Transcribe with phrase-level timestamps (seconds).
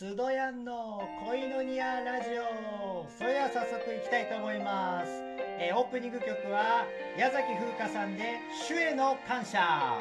[0.00, 3.06] スドヤンの恋のニアラジオ。
[3.18, 5.12] それでは早速いきたいと思います、
[5.58, 6.86] えーオープニング曲は
[7.18, 10.00] 矢崎風花さんで「主への感謝」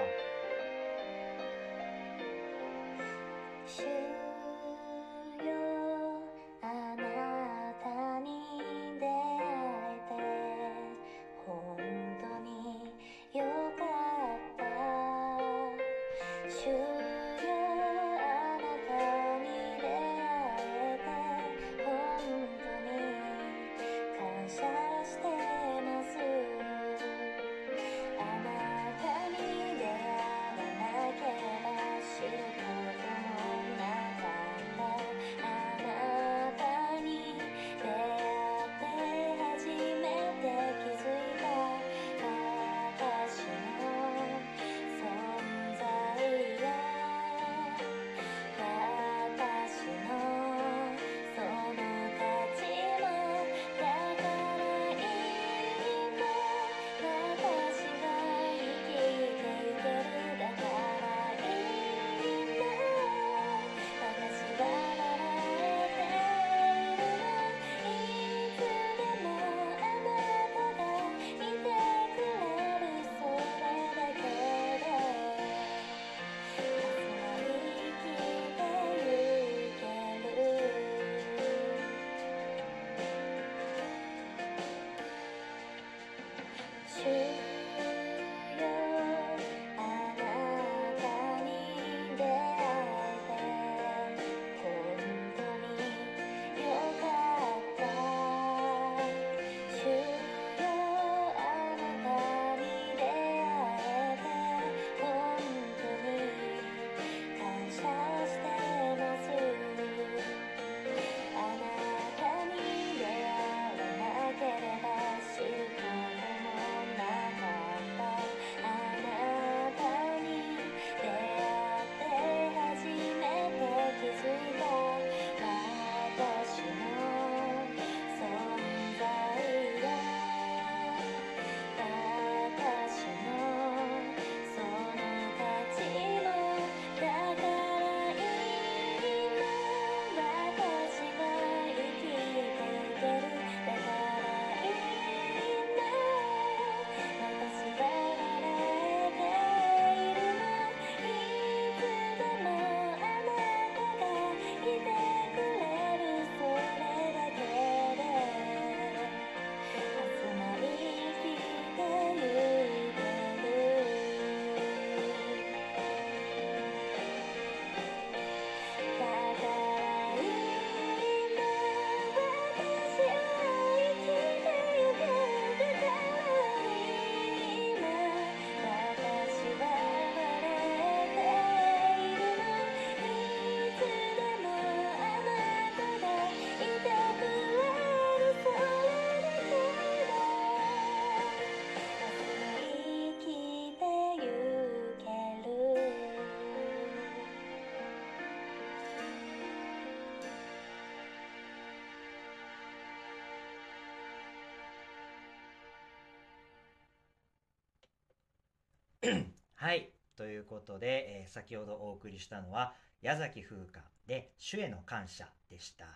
[209.56, 215.88] はいということで、えー先ほどお送りしたのは矢崎風花で「主への感謝」でした。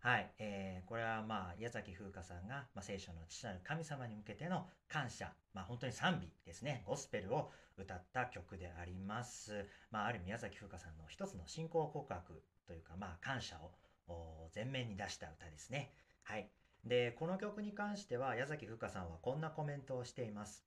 [0.00, 6.82] はい、えーこれはまあ矢崎風花さんが、まあ、聖書の父なる神様に向けての感謝、まあ、本当に賛美ですね。
[6.86, 15.92] ゴスペルを歌った曲であります、まあ、ある意味矢崎風花さんの一つの信仰告白というか、まあ、感謝を前面に出した歌ですね。
[16.22, 16.50] はい。
[16.84, 20.64] でこの曲に関しては矢崎風花さんはこんなコメントをしています。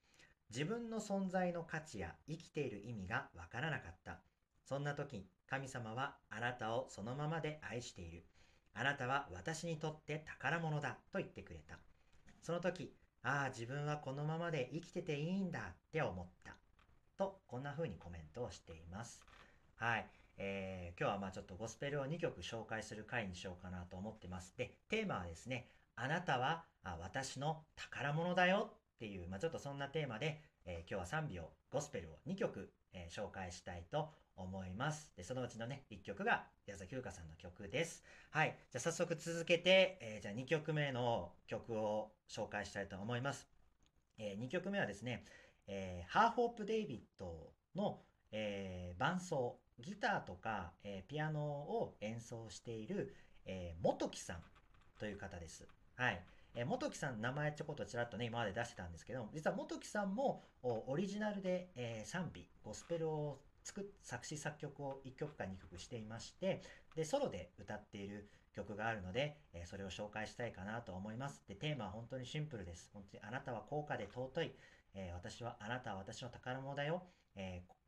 [0.53, 4.19] 自分の存在の価値や生きている意味がわからなかった
[4.65, 8.25] そんな時神様はあなたをそのままで愛している
[8.73, 11.77] あなたは私にとって宝物だと言ってくれた。
[12.41, 16.55] その時、ああ、自分はこのままで生きてていいんだって思った。
[17.17, 19.21] と、こんな風にコメントをしています。
[19.75, 20.09] はい。
[20.37, 24.55] えー今日はまあちょっとゴスペルを2曲紹介する回にしようかなと思ってます。
[24.57, 35.11] で、テーマはですね、あなたはあ私の宝物だよっていう、まあちょっとそんなテーマで、えー今日は賛美を、ゴスペルを2曲、えー紹介したいと思います。
[35.15, 38.03] で、そのうちのね、1曲が矢崎優香さんの曲です。
[38.31, 38.57] はい。
[38.71, 43.47] じゃ早速続けて、えーじゃあ2曲目の曲を紹介したいと思います。
[44.17, 45.25] え2曲目はですね、
[45.67, 53.15] えーハーホープ・デイビッドの、え伴奏ギターとか、えピアノを演奏している、
[53.45, 54.43] えー元木さん
[54.99, 55.67] という方です。
[55.95, 56.23] はい。
[56.55, 66.61] えー元木さん名前ちょこっとちらっとね、今まで出してたんですけど、実は元木さんもオリジナルで、えー賛美、ゴスペルを作作詞作曲を1曲か2曲していまして、
[66.95, 71.43] で、ソロで歌っている曲があるので、えーそれを紹介したいかなと思います。
[71.47, 72.89] で、テーマは本当にシンプルです。
[72.93, 74.55] 本当にあなたは高価で尊い。
[74.93, 77.03] えー私は、あなたは私の宝物だよ。
[77.35, 77.80] えー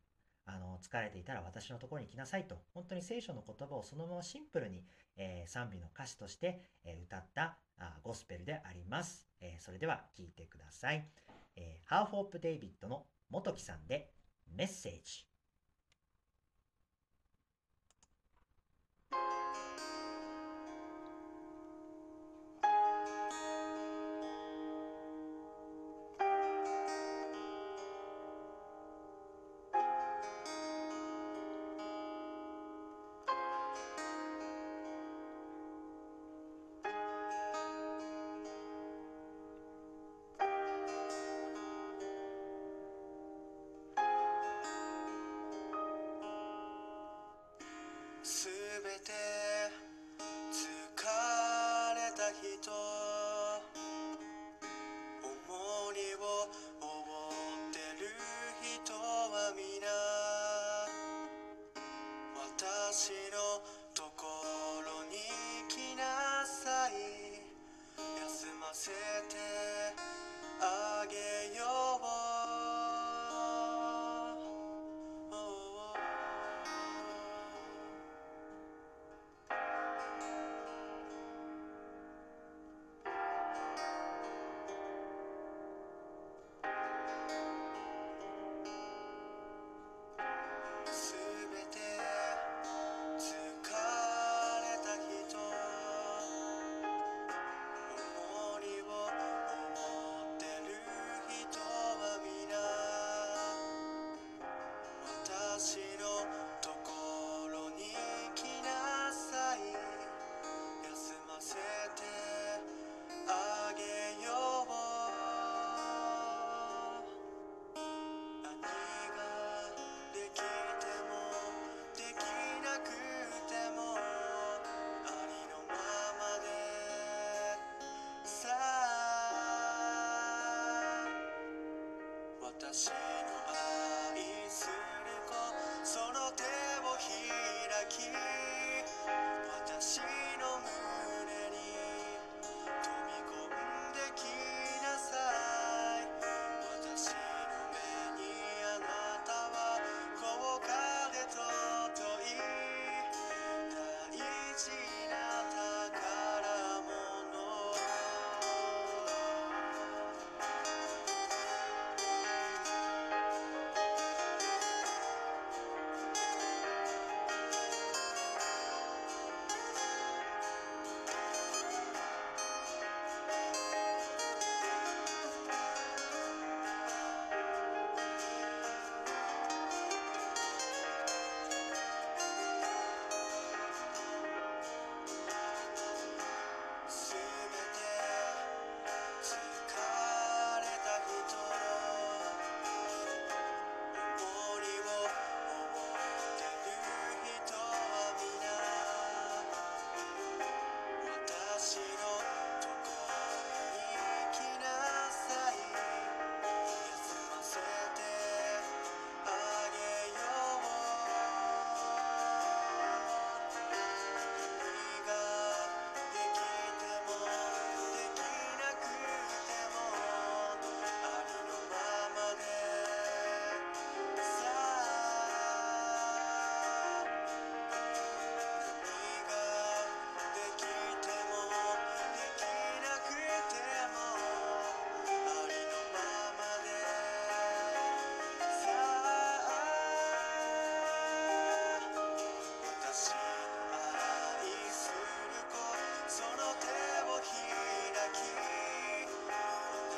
[0.46, 4.86] あの、疲れていたら私のところに来なさいと、本当に聖書の言葉をそのままシンプルに、
[5.16, 9.28] えー賛美の歌詞として、えー歌ったあゴスペルであります。
[9.42, 11.08] えーそれでは聴いてください。
[11.56, 14.12] えーハーフ・オープ・デイビッドの元木さんで
[14.48, 15.33] メッセージ。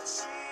[0.06, 0.45] see.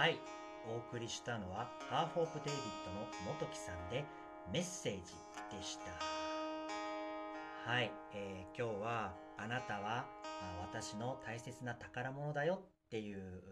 [0.00, 0.18] はい。
[0.66, 2.90] お送りしたのはハーフ・オーク・デイビッド
[3.28, 4.02] の元木さんで
[4.50, 4.98] メッセージ
[5.54, 7.70] でした。
[7.70, 10.06] はい、えー今日はあなたは
[10.62, 13.42] 私の大切な宝物だよっていう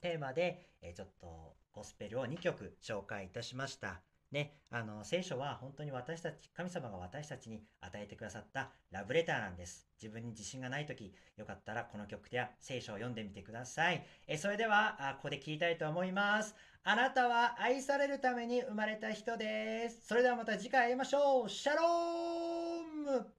[0.00, 4.00] テーマで、えーちょっとゴスペルを2曲紹介いたしました。
[4.32, 9.86] ね、あの聖書は本当に私たち神様が私たちに与えてくださったラブレターなんです。
[10.02, 14.04] 自分に自信がない時よかったらこの曲や聖書を読んでみてください。
[14.26, 16.56] えそれではあここで聞きたいと思います。
[16.82, 20.06] あなたは愛されるために生まれた人です。
[20.06, 21.48] それではまた次回会いましょう。
[21.48, 23.35] シャローム。